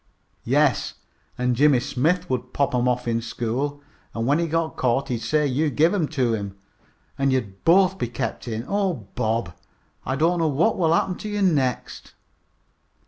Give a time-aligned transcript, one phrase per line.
[0.45, 0.95] "Yes,
[1.37, 3.83] and Jimmy Smith would pop 'em off in school,
[4.15, 6.57] and when he got caught he'd say you gave 'em to him,
[7.19, 8.65] and you'd both be kept in.
[8.67, 9.53] Oh, Bob,
[10.03, 12.15] I don't know what will happen to you next!"